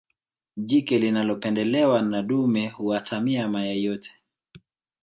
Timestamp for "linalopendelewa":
0.99-2.01